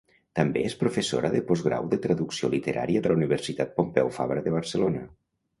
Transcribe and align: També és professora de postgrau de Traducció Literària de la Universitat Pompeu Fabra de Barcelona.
També 0.37 0.61
és 0.69 0.75
professora 0.79 1.31
de 1.35 1.41
postgrau 1.51 1.91
de 1.93 2.01
Traducció 2.07 2.51
Literària 2.55 3.05
de 3.05 3.13
la 3.13 3.19
Universitat 3.21 3.77
Pompeu 3.79 4.11
Fabra 4.19 4.49
de 4.49 4.59
Barcelona. 4.61 5.09